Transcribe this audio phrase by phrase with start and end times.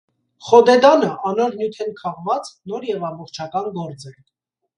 [0.45, 4.17] «Խոդեդան»ը անոր նիւթէն քաղուած, նոր եւ ամբողջական գործ է։